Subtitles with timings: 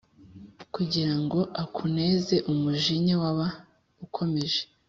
[0.73, 3.47] Kugira ngo akunezeUmujinya waba
[4.05, 4.61] ukomeje